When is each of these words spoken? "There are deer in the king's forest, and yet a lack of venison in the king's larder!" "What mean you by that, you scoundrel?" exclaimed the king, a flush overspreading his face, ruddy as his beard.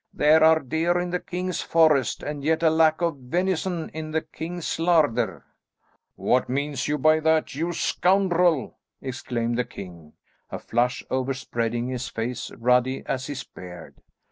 "There 0.15 0.43
are 0.43 0.59
deer 0.61 0.97
in 0.97 1.11
the 1.11 1.19
king's 1.19 1.61
forest, 1.61 2.23
and 2.23 2.43
yet 2.43 2.63
a 2.63 2.71
lack 2.71 3.01
of 3.01 3.17
venison 3.17 3.89
in 3.89 4.09
the 4.09 4.21
king's 4.23 4.79
larder!" 4.79 5.45
"What 6.15 6.49
mean 6.49 6.73
you 6.85 6.97
by 6.97 7.19
that, 7.19 7.53
you 7.53 7.71
scoundrel?" 7.71 8.79
exclaimed 8.99 9.59
the 9.59 9.63
king, 9.63 10.13
a 10.51 10.57
flush 10.57 11.03
overspreading 11.11 11.89
his 11.89 12.07
face, 12.07 12.49
ruddy 12.49 13.03
as 13.05 13.27
his 13.27 13.43
beard. 13.43 14.01